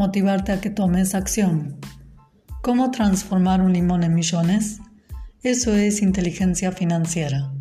[0.00, 1.76] motivarte a que tomes acción.
[2.62, 4.80] ¿Cómo transformar un limón en millones?
[5.42, 7.52] Eso es inteligencia financiera.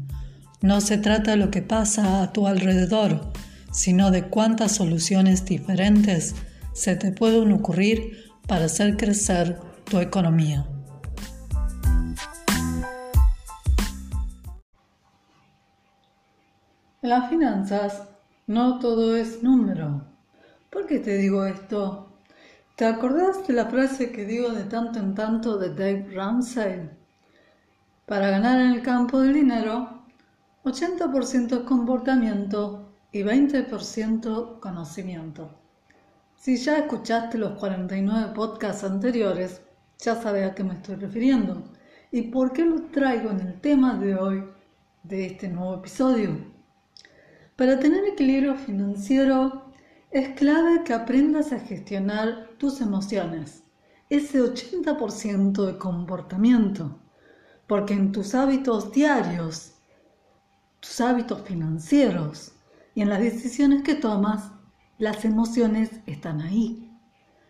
[0.62, 3.34] No se trata de lo que pasa a tu alrededor,
[3.74, 6.34] sino de cuántas soluciones diferentes
[6.72, 10.66] se te pueden ocurrir para hacer crecer tu economía.
[17.02, 18.04] Las finanzas
[18.48, 20.06] no todo es número.
[20.70, 22.09] ¿Por qué te digo esto?
[22.80, 26.90] ¿Te acordás de la frase que digo de tanto en tanto de Dave Ramsey?
[28.06, 30.06] Para ganar en el campo del dinero,
[30.64, 35.50] 80% comportamiento y 20% conocimiento.
[36.38, 39.62] Si ya escuchaste los 49 podcasts anteriores,
[39.98, 41.62] ya sabes a qué me estoy refiriendo
[42.14, 44.46] y por qué lo traigo en el tema de hoy
[45.04, 46.30] de este nuevo episodio.
[47.58, 49.69] Para tener equilibrio financiero
[50.12, 53.64] es clave que aprendas a gestionar tus emociones,
[54.10, 57.00] ese 80% de comportamiento,
[57.68, 59.76] porque en tus hábitos diarios,
[60.80, 62.54] tus hábitos financieros
[62.96, 64.52] y en las decisiones que tomas,
[64.98, 66.92] las emociones están ahí,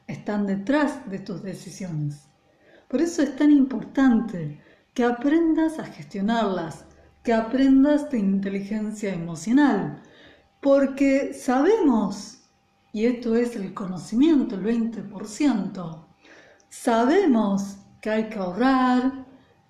[0.07, 2.27] están detrás de tus decisiones.
[2.89, 4.61] Por eso es tan importante
[4.93, 6.83] que aprendas a gestionarlas,
[7.23, 10.01] que aprendas de inteligencia emocional,
[10.59, 12.38] porque sabemos
[12.91, 16.05] y esto es el conocimiento, el 20%.
[16.69, 19.25] Sabemos que hay que ahorrar,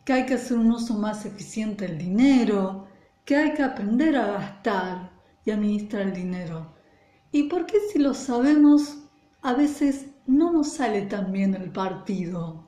[0.06, 2.88] que hay que hacer un uso más eficiente del dinero,
[3.26, 5.12] que hay que aprender a gastar
[5.46, 6.74] y administrar el dinero.
[7.32, 9.04] ¿Y por qué si lo sabemos
[9.42, 12.68] a veces no nos sale tan bien el partido?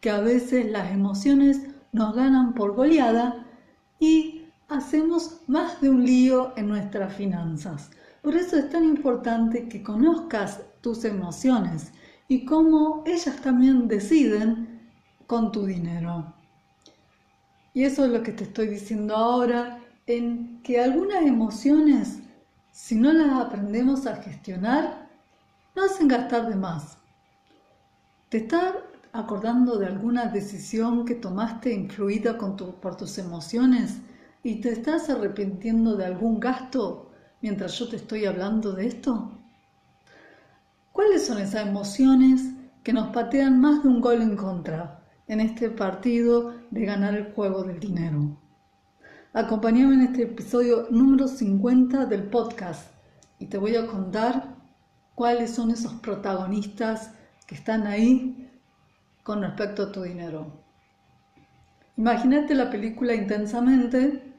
[0.00, 1.60] Que a veces las emociones
[1.92, 3.46] nos ganan por goleada
[3.98, 7.90] y hacemos más de un lío en nuestras finanzas.
[8.22, 11.92] Por eso es tan importante que conozcas tus emociones
[12.26, 14.90] y cómo ellas también deciden
[15.26, 16.34] con tu dinero.
[17.74, 22.18] Y eso es lo que te estoy diciendo ahora, en que algunas emociones,
[22.72, 25.08] si no las aprendemos a gestionar,
[25.76, 26.98] nos hacen gastar de más.
[28.30, 28.74] ¿Te estás
[29.12, 33.98] acordando de alguna decisión que tomaste influida por tus emociones
[34.42, 37.07] y te estás arrepintiendo de algún gasto
[37.40, 39.32] mientras yo te estoy hablando de esto?
[40.92, 42.42] ¿Cuáles son esas emociones
[42.82, 47.32] que nos patean más de un gol en contra en este partido de ganar el
[47.32, 48.36] juego del dinero?
[49.32, 52.90] Acompáñame en este episodio número 50 del podcast
[53.38, 54.56] y te voy a contar
[55.14, 57.12] cuáles son esos protagonistas
[57.46, 58.50] que están ahí
[59.22, 60.64] con respecto a tu dinero.
[61.96, 64.34] Imagínate la película intensamente,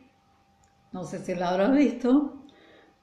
[0.91, 2.38] no sé si la habrás visto,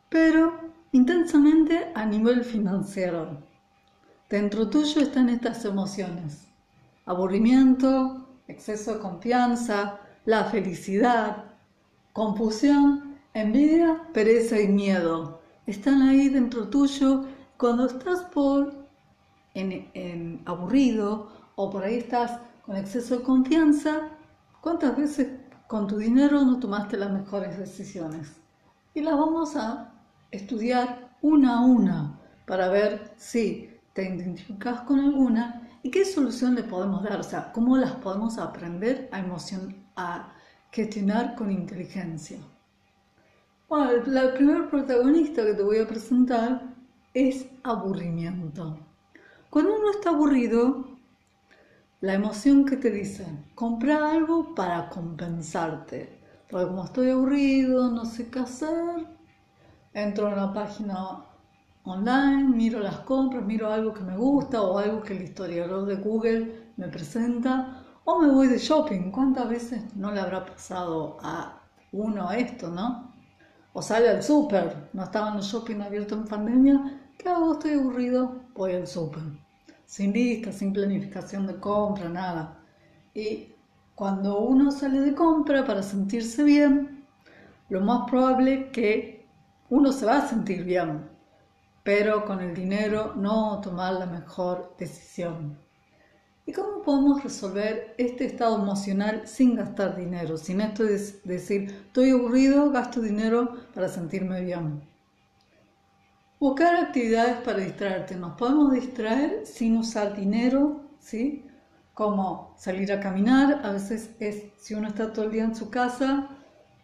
[0.08, 0.52] pero
[0.92, 3.42] intensamente a nivel financiero.
[4.28, 6.48] Dentro tuyo están estas emociones.
[7.04, 11.44] Aburrimiento, exceso de confianza, la felicidad,
[12.12, 15.40] confusión, envidia, pereza y miedo.
[15.66, 18.86] Están ahí dentro tuyo cuando estás por
[19.54, 24.08] en, aburrido o por ahí estás con exceso de confianza.
[24.60, 25.28] ¿Cuántas veces
[25.66, 28.32] con tu dinero no tomaste las mejores decisiones?
[28.94, 29.92] Y las vamos a
[30.30, 36.64] estudiar una a una para ver si te identificas con alguna y qué solución le
[36.64, 40.32] podemos dar, o sea, cómo las podemos aprender a, emoción, a
[40.70, 42.38] gestionar con inteligencia.
[43.68, 46.62] Bueno, el primer protagonista que te voy a presentar
[47.14, 48.78] es aburrimiento.
[49.50, 50.84] Cuando uno está aburrido,
[52.00, 56.20] la emoción que te dice, compra algo para compensarte.
[56.50, 59.06] Porque como estoy aburrido, no sé qué hacer,
[59.96, 61.24] entro en la página
[61.84, 65.94] online, miro las compras, miro algo que me gusta o algo que el historiador de
[65.96, 69.10] Google me presenta, o me voy de shopping.
[69.10, 71.62] ¿Cuántas veces no le habrá pasado a
[71.92, 73.10] uno esto, no?
[73.72, 77.54] O sale al súper, no estaban los shopping abiertos en pandemia, ¿qué hago?
[77.54, 79.22] Estoy aburrido, voy al súper.
[79.86, 82.58] Sin lista, sin planificación de compra, nada.
[83.14, 83.54] Y
[83.94, 87.02] cuando uno sale de compra para sentirse bien,
[87.70, 89.15] lo más probable que
[89.68, 91.08] uno se va a sentir bien,
[91.82, 95.58] pero con el dinero no tomar la mejor decisión.
[96.48, 100.36] ¿Y cómo podemos resolver este estado emocional sin gastar dinero?
[100.36, 104.80] Sin esto de decir, estoy aburrido, gasto dinero para sentirme bien.
[106.38, 108.14] Buscar actividades para distraerte.
[108.14, 111.44] Nos podemos distraer sin usar dinero, ¿sí?
[111.94, 113.62] Como salir a caminar.
[113.64, 116.35] A veces es, si uno está todo el día en su casa,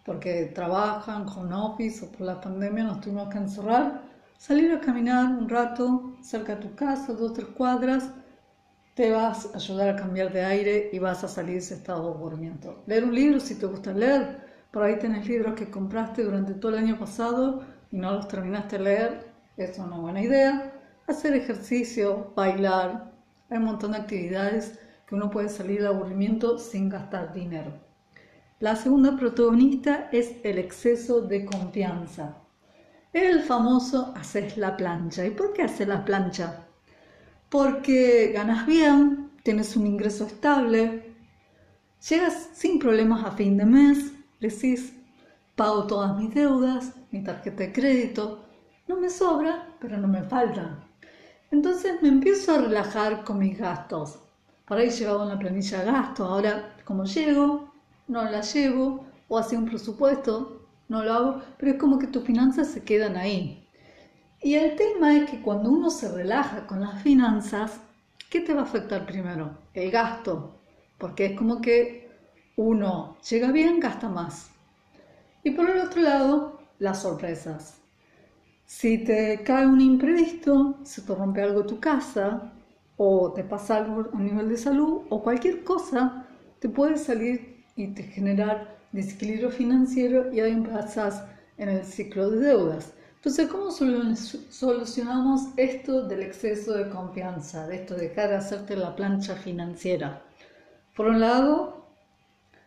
[0.05, 4.03] porque trabajan con office o por la pandemia nos tuvimos que encerrar,
[4.49, 8.11] Salir a caminar un rato cerca de tu casa, dos o tres cuadras,
[8.97, 12.09] te vas a ayudar a cambiar de aire y vas a salir de ese estado
[12.09, 12.83] de aburrimiento.
[12.89, 14.41] Leer un libro si te gusta leer.
[14.73, 17.63] Por ahí tenés libros que compraste durante todo el año pasado
[17.93, 19.33] y no los terminaste de leer.
[19.57, 20.73] Es una buena idea.
[21.07, 23.13] Hacer ejercicio, bailar.
[23.49, 24.77] Hay un montón de actividades
[25.07, 27.92] que uno puede salir de aburrimiento sin gastar dinero.
[28.63, 32.37] La segunda protagonista es el exceso de confianza.
[33.13, 35.27] El famoso haces la plancha.
[35.27, 36.69] ¿Y por qué haces la plancha?
[37.49, 41.13] Porque ganas bien, tienes un ingreso estable,
[42.09, 44.93] llegas sin problemas a fin de mes, decís,
[45.57, 48.45] pago todas mis deudas, mi tarjeta de crédito,
[48.87, 50.87] no me sobra, pero no me falta.
[51.51, 54.21] Entonces me empiezo a relajar con mis gastos.
[54.69, 57.72] Por ahí llegaba una planilla de gastos, ahora como llego,
[58.09, 62.25] no la llevo, o hacía un presupuesto, no lo hago, pero es como que tus
[62.25, 63.67] finanzas se quedan ahí.
[64.43, 67.81] Y el tema es que cuando uno se relaja con las finanzas,
[68.29, 69.57] ¿qué te va a afectar primero?
[69.73, 70.59] El gasto,
[70.99, 72.11] porque es como que
[72.57, 74.51] uno llega bien, gasta más.
[75.45, 77.79] Y por el otro lado, las sorpresas.
[78.67, 82.53] Si te cae un imprevisto, se te rompe algo tu casa,
[82.97, 86.27] o te pasa algo a nivel de salud, o cualquier cosa,
[86.59, 91.25] te puede salir y generar desequilibrio financiero y ahí pasas
[91.59, 92.93] en el ciclo de deudas.
[93.17, 98.97] Entonces, ¿cómo solucionamos esto del exceso de confianza, de esto de dejar de hacerte la
[98.97, 100.23] plancha financiera?
[100.97, 101.87] Por un lado,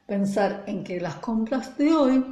[0.07, 2.23] pensar en que las compras de hoy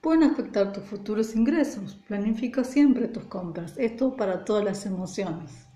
[0.00, 1.96] pueden afectar tus futuros ingresos.
[2.08, 3.74] Planifica siempre tus compras.
[3.76, 5.66] Esto para todas las emociones.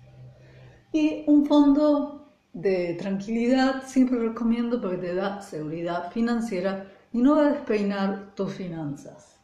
[0.91, 2.20] Y un fondo
[2.53, 8.53] de tranquilidad siempre recomiendo porque te da seguridad financiera y no va a despeinar tus
[8.53, 9.39] finanzas.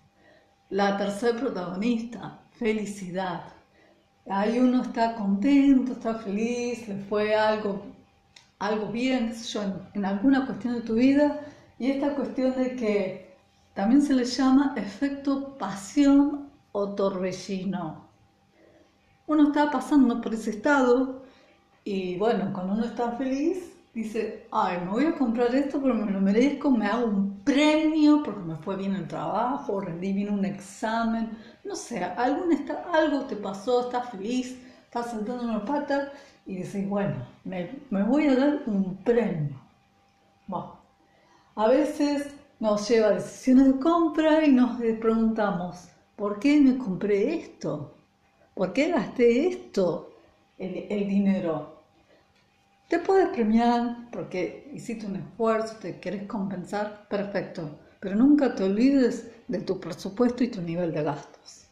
[0.69, 3.43] La tercer protagonista, felicidad.
[4.29, 7.81] Ahí uno está contento, está feliz, le fue algo,
[8.59, 9.61] algo bien, yo,
[9.93, 11.39] en, alguna cuestión de tu vida,
[11.79, 13.37] y esta cuestión de que
[13.73, 18.05] también se le llama efecto pasión o torbellino.
[19.27, 21.26] Uno está pasando por ese estado
[21.89, 26.11] y bueno, cuando uno está feliz, dice, ay, me voy a comprar esto porque me
[26.11, 30.43] lo merezco, me hago un premio porque me fue bien el trabajo, rendí bien un
[30.45, 36.11] examen, no sé, algún está, algo te pasó, estás feliz, estás saltando una pata
[36.45, 39.55] y dices, bueno, me, me voy a dar un premio.
[40.47, 40.77] Bueno,
[41.55, 47.35] a veces nos lleva a decisiones de compra y nos preguntamos, ¿por qué me compré
[47.35, 47.95] esto?
[48.55, 50.11] ¿Por qué gasté esto,
[50.57, 51.76] el, el dinero?
[52.87, 59.29] Te puedes premiar porque hiciste un esfuerzo, te querés compensar, perfecto, pero nunca te olvides
[59.49, 61.65] de tu presupuesto y tu nivel de gastos.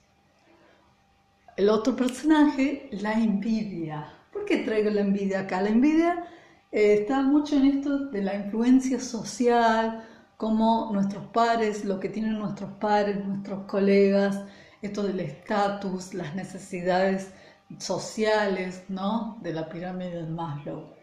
[1.55, 4.11] El otro personaje, la envidia.
[4.33, 5.61] ¿Por qué traigo la envidia acá?
[5.61, 6.25] La envidia
[6.73, 10.05] eh, está mucho en esto de la influencia social,
[10.35, 14.41] como nuestros padres, lo que tienen nuestros padres, nuestros colegas,
[14.81, 17.31] esto del estatus, las necesidades
[17.79, 19.37] sociales, ¿no?
[19.41, 20.93] De la pirámide de Maslow.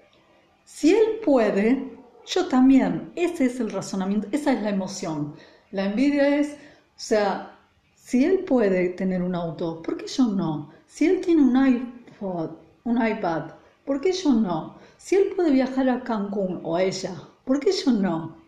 [0.74, 1.92] Si él puede,
[2.26, 3.12] yo también.
[3.14, 5.34] Ese es el razonamiento, esa es la emoción.
[5.70, 6.56] La envidia es, o
[6.96, 7.58] sea,
[7.94, 10.70] si él puede tener un auto, ¿por qué yo no?
[10.86, 12.52] Si él tiene un iPod,
[12.84, 13.50] un iPad,
[13.84, 14.76] ¿por qué yo no?
[14.96, 17.14] Si él puede viajar a Cancún o ella,
[17.44, 18.38] ¿por qué yo no?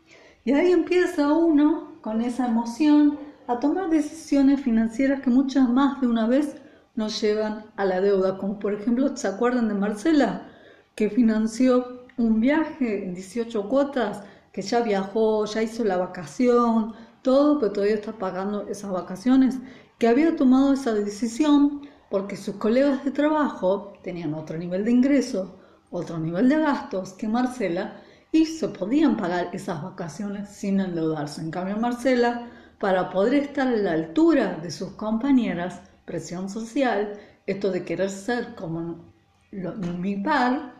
[0.46, 6.06] Y ahí empieza uno con esa emoción a tomar decisiones financieras que muchas más de
[6.06, 6.56] una vez
[6.96, 10.48] nos llevan a la deuda, como por ejemplo, ¿se acuerdan de Marcela?
[10.94, 17.58] que financió un viaje en 18 cuotas, que ya viajó, ya hizo la vacación, todo,
[17.58, 19.58] pero todavía está pagando esas vacaciones,
[19.98, 25.58] que había tomado esa decisión porque sus colegas de trabajo tenían otro nivel de ingreso,
[25.90, 31.40] otro nivel de gastos que Marcela y se podían pagar esas vacaciones sin endeudarse.
[31.40, 37.70] En cambio, Marcela, para poder estar a la altura de sus compañeras, presión social, esto
[37.70, 39.12] de querer ser como
[39.50, 40.73] mi par,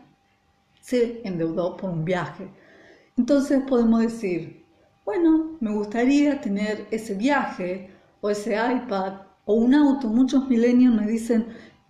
[0.85, 2.47] se endeudó por un viaje.
[3.17, 4.67] Entonces podemos decir,
[5.07, 9.15] bueno, me gustaría tener ese viaje o ese iPad
[9.47, 10.09] o un auto.
[10.09, 11.47] Muchos milenios me dicen,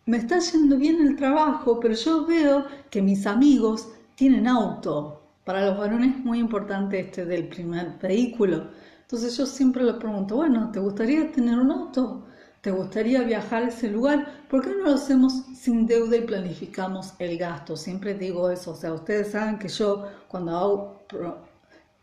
[0.07, 5.23] me está yendo bien el trabajo, pero yo veo que mis amigos tienen auto.
[5.45, 8.71] Para los varones es muy importante este del primer vehículo.
[9.01, 12.27] Entonces yo siempre le pregunto, bueno, ¿te gustaría tener un auto?
[12.65, 14.27] ¿Te gustaría viajar a ese lugar?
[14.49, 17.77] ¿Por qué no lo hacemos sin deuda y planificamos el gasto?
[17.77, 18.71] Siempre digo eso.
[18.71, 21.05] O sea, ustedes saben que yo cuando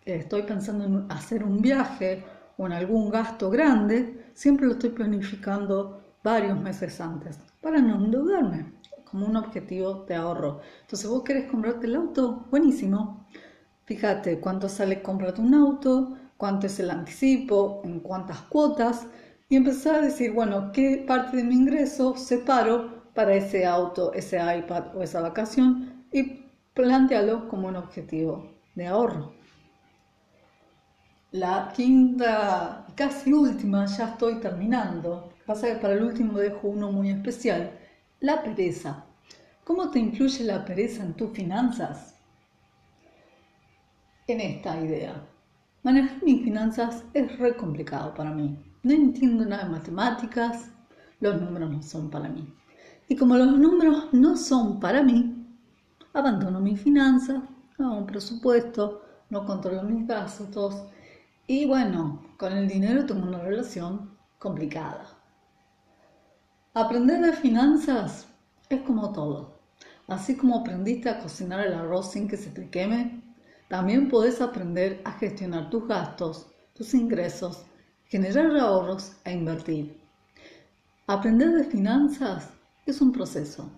[0.05, 2.23] estoy pensando en hacer un viaje
[2.57, 8.71] o en algún gasto grande, siempre lo estoy planificando varios meses antes para no endeudarme
[9.03, 10.61] como un objetivo de ahorro.
[10.81, 13.25] Entonces, vos querés comprarte el auto, buenísimo.
[13.85, 19.07] Fíjate cuánto sale comprarte un auto, cuánto es el anticipo, en cuántas cuotas
[19.51, 24.37] y empezar a decir, bueno, qué parte de mi ingreso separo para ese auto, ese
[24.37, 29.33] iPad o esa vacación y plantearlo como un objetivo de ahorro.
[31.31, 35.33] La quinta, casi última, ya estoy terminando.
[35.45, 37.77] Pasa que para el último dejo uno muy especial,
[38.21, 39.03] la pereza.
[39.65, 42.15] ¿Cómo te influye la pereza en tus finanzas?
[44.27, 45.27] En esta idea.
[45.83, 48.70] Manejar mis finanzas es re complicado para mí.
[48.83, 50.71] No entiendo nada de matemáticas,
[51.19, 52.51] los números no son para mí.
[53.07, 55.45] Y como los números no son para mí,
[56.13, 57.43] abandono mis finanzas,
[57.77, 60.83] hago un presupuesto, no controlo mis gastos
[61.45, 65.05] y bueno, con el dinero tengo una relación complicada.
[66.73, 68.27] Aprender de finanzas
[68.69, 69.59] es como todo.
[70.07, 73.21] Así como aprendiste a cocinar el arroz sin que se te queme,
[73.67, 77.65] también puedes aprender a gestionar tus gastos, tus ingresos
[78.11, 79.97] generar ahorros e invertir.
[81.07, 82.49] Aprender de finanzas
[82.85, 83.69] es un proceso.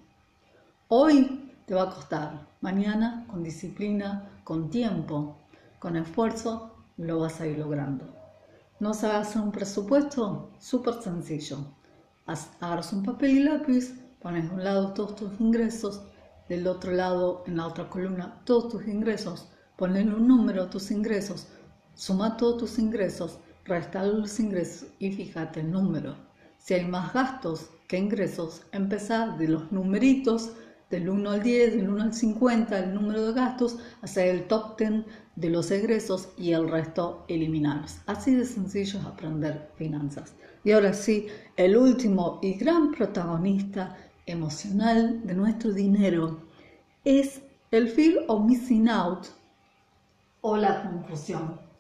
[0.88, 5.38] Hoy te va a costar, mañana con disciplina, con tiempo,
[5.78, 8.06] con esfuerzo, lo vas a ir logrando.
[8.80, 10.50] ¿No sabes hacer un presupuesto?
[10.60, 11.60] Súper sencillo.
[12.26, 16.02] Agarras un papel y lápiz, pones de un lado todos tus ingresos,
[16.50, 19.48] del otro lado, en la otra columna, todos tus ingresos,
[19.78, 21.50] ponen un número tus ingresos,
[21.94, 26.16] suma todos tus ingresos, Resta los ingresos y fíjate el número.
[26.58, 30.52] Si hay más gastos que ingresos, empezar de los numeritos
[30.90, 34.78] del 1 al 10, del 1 al 50, el número de gastos, hacer el top
[34.78, 35.06] 10
[35.38, 38.00] de los egresos y el resto eliminarlos.
[38.06, 40.34] Así de sencillo es aprender finanzas.
[40.66, 46.42] Y ahora sí, el último y gran protagonista emocional de nuestro dinero
[47.06, 47.42] es
[47.72, 49.28] el fear of missing out
[50.42, 51.73] o la confusión.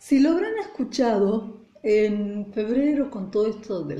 [0.00, 3.96] Si lo habrán escuchado en febrero con todo esto de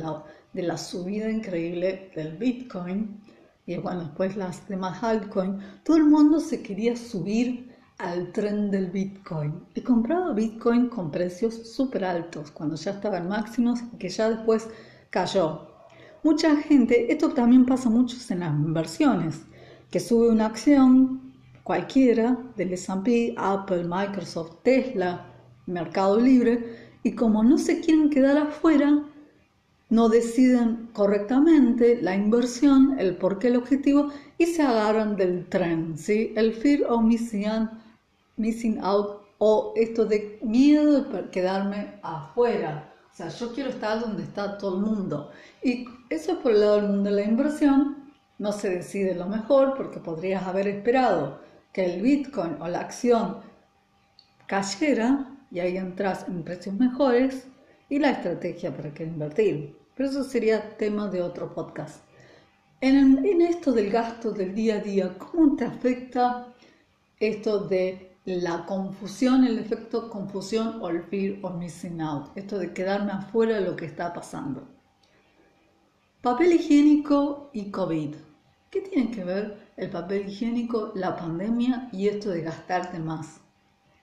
[0.62, 3.20] la, subida increíble del Bitcoin
[3.66, 8.90] y bueno, después las demás altcoins, todo el mundo se quería subir al tren del
[8.90, 14.30] Bitcoin y compraba Bitcoin con precios súper altos cuando ya estaban máximos y que ya
[14.30, 14.68] después
[15.10, 15.68] cayó.
[16.22, 19.42] Mucha gente, esto también pasa mucho en las inversiones,
[19.90, 25.29] que sube una acción cualquiera del S&P, Apple, Microsoft, Tesla,
[25.70, 29.02] Mercado Libre y como no se quieren quedar afuera,
[29.88, 36.32] no deciden correctamente la inversión, el porqué, el objetivo y se agarran del tren, ¿sí?
[36.36, 37.68] El fear of missing,
[38.36, 42.92] missing out o esto de miedo de quedarme afuera.
[43.12, 45.32] O sea, yo quiero estar donde está todo el mundo.
[45.62, 48.12] Y eso es por el lado del mundo de la inversión.
[48.38, 51.40] No se decide lo mejor porque podrías haber esperado
[51.72, 53.38] que el Bitcoin o la acción
[54.46, 57.46] cayera y ahí entras en precios mejores
[57.88, 59.76] y la estrategia para qué invertir.
[59.94, 62.04] Pero eso sería tema de otro podcast.
[62.80, 66.46] En, esto del gasto del día a día, ¿cómo te afecta
[67.18, 72.28] esto de la confusión, el efecto confusión o el fear of missing out?
[72.36, 74.66] Esto de quedarme afuera de lo que está pasando.
[76.22, 78.14] Papel higiénico y COVID.
[78.70, 83.40] ¿Qué tiene que ver el papel higiénico, la pandemia y esto de gastarte más?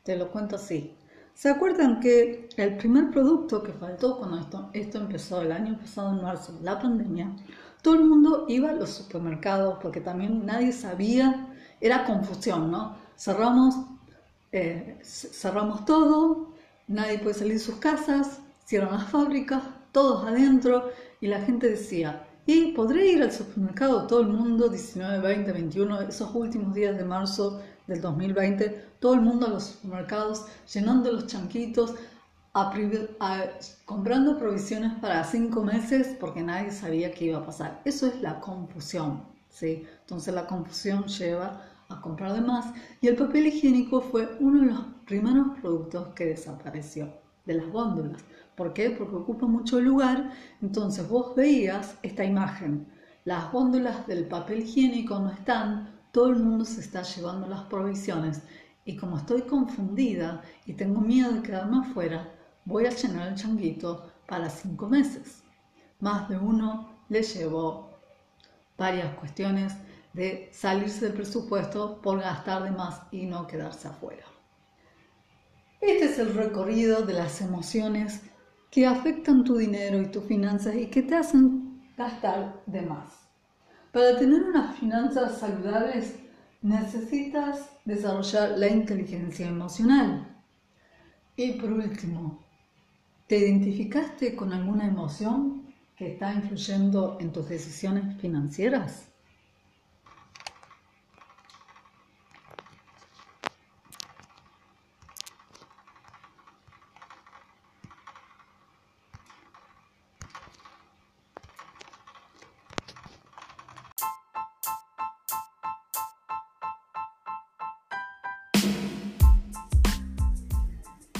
[0.04, 0.97] Te lo cuento así.
[1.38, 6.10] ¿Se acuerdan que el primer producto que faltó cuando esto, esto empezó el año pasado
[6.18, 7.32] en marzo, la pandemia,
[7.84, 12.96] todo el mundo iba a los supermercados porque también nadie sabía, era confusión, ¿no?
[13.16, 13.76] Cerramos,
[14.52, 16.56] eh, cerramos todo,
[16.88, 20.90] nadie puede salir de sus casas, cierran las fábricas, todos adentro
[21.22, 26.02] y la gente decía, ¿y podré ir al supermercado todo el mundo 19, 20, 21,
[26.02, 31.28] esos últimos días de marzo del 2020, todo el mundo a los supermercados, llenando los
[31.28, 31.96] chanquitos,
[33.86, 37.82] comprando provisiones para cinco meses porque nadie sabía qué iba a pasar.
[37.86, 39.86] Eso es la confusión, ¿sí?
[40.02, 42.66] Entonces la confusión lleva a comprar de más
[43.02, 47.14] y el papel higiénico fue uno de los primeros productos que desapareció
[47.46, 48.24] de las góndolas.
[48.56, 48.90] ¿Por qué?
[48.92, 50.32] Porque ocupa mucho lugar.
[50.62, 52.88] Entonces vos veías esta imagen
[53.24, 58.42] Las góndolas del papel higiénico no están, todo el mundo se está llevando las provisiones
[58.86, 62.34] y como estoy confundida y tengo miedo de quedarme afuera,
[62.66, 65.44] voy a llenar el changuito para cinco meses.
[66.00, 67.92] Más de uno le llevó
[68.78, 69.74] varias cuestiones
[70.14, 74.26] de salirse del presupuesto por gastar de más y no quedarse afuera.
[75.82, 78.24] Este es el recorrido de las emociones
[78.72, 83.27] que afectan tu dinero y tus finanzas y que te hacen gastar de más.
[83.98, 86.14] Para tener unas finanzas saludables
[86.62, 90.38] necesitas desarrollar la inteligencia emocional.
[91.36, 92.46] Y por último,
[93.26, 95.64] ¿te identificaste con alguna emoción
[95.96, 99.08] que está influyendo en tus decisiones financieras?